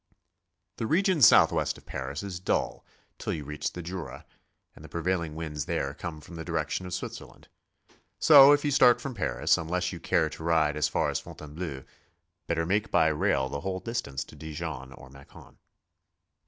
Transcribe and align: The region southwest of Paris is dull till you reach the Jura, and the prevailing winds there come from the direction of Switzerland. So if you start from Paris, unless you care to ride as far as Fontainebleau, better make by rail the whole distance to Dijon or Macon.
The 0.77 0.87
region 0.87 1.21
southwest 1.21 1.77
of 1.77 1.85
Paris 1.85 2.23
is 2.23 2.39
dull 2.39 2.83
till 3.19 3.33
you 3.33 3.43
reach 3.43 3.71
the 3.73 3.83
Jura, 3.83 4.25
and 4.75 4.83
the 4.83 4.89
prevailing 4.89 5.35
winds 5.35 5.65
there 5.65 5.93
come 5.93 6.21
from 6.21 6.37
the 6.37 6.43
direction 6.43 6.87
of 6.87 6.93
Switzerland. 6.95 7.49
So 8.17 8.51
if 8.51 8.65
you 8.65 8.71
start 8.71 8.99
from 8.99 9.13
Paris, 9.13 9.59
unless 9.59 9.93
you 9.93 9.99
care 9.99 10.27
to 10.27 10.43
ride 10.43 10.75
as 10.75 10.87
far 10.87 11.11
as 11.11 11.19
Fontainebleau, 11.19 11.83
better 12.47 12.65
make 12.65 12.89
by 12.89 13.09
rail 13.09 13.47
the 13.47 13.61
whole 13.61 13.79
distance 13.79 14.23
to 14.23 14.35
Dijon 14.35 14.91
or 14.91 15.11
Macon. 15.11 15.59